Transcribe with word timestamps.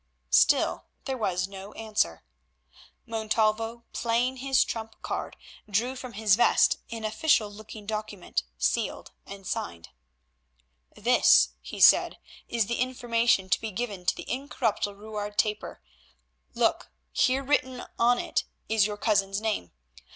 Still 0.31 0.87
there 1.05 1.15
was 1.15 1.47
no 1.47 1.73
answer. 1.73 2.23
Montalvo, 3.05 3.83
playing 3.93 4.37
his 4.37 4.63
trump 4.63 4.99
card, 5.03 5.37
drew 5.69 5.95
from 5.95 6.13
his 6.13 6.35
vest 6.35 6.79
an 6.89 7.03
official 7.05 7.51
looking 7.51 7.85
document, 7.85 8.41
sealed 8.57 9.11
and 9.27 9.45
signed. 9.45 9.89
"This," 10.95 11.49
he 11.61 11.79
said, 11.79 12.17
"is 12.49 12.65
the 12.65 12.79
information 12.81 13.47
to 13.51 13.61
be 13.61 13.69
given 13.69 14.07
to 14.07 14.15
the 14.15 14.27
incorruptible 14.27 14.95
Ruard 14.99 15.37
Trapper. 15.37 15.83
Look, 16.55 16.89
here 17.11 17.43
written 17.43 17.85
on 17.99 18.17
it 18.17 18.45
is 18.67 18.87
your 18.87 18.97
cousin's 18.97 19.39
name. 19.39 19.71